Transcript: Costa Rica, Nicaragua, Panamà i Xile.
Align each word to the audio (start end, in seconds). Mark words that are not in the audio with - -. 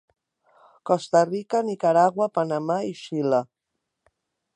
Costa 0.89 1.19
Rica, 1.29 1.61
Nicaragua, 1.67 2.29
Panamà 2.39 2.79
i 2.93 2.95
Xile. 3.03 3.43